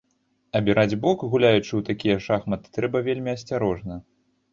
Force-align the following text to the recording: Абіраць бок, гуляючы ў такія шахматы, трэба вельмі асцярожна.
Абіраць 0.59 0.97
бок, 1.03 1.25
гуляючы 1.33 1.69
ў 1.75 1.81
такія 1.89 2.15
шахматы, 2.29 2.73
трэба 2.79 3.03
вельмі 3.09 3.29
асцярожна. 3.37 4.01